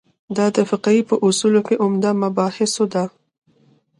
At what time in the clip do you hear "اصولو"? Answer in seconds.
1.27-1.61